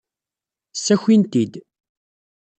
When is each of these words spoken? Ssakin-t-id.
Ssakin-t-id. 0.77 1.53